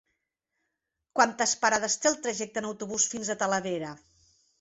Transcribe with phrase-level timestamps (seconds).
[1.19, 3.93] Quantes parades té el trajecte en autobús fins a Talavera?